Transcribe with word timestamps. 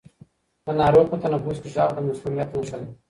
د 0.65 0.67
ناروغ 0.79 1.05
په 1.11 1.17
تنفس 1.23 1.57
کې 1.63 1.69
غږ 1.75 1.89
د 1.93 1.97
مسمومیت 2.07 2.49
نښه 2.55 2.77
ده. 2.81 2.87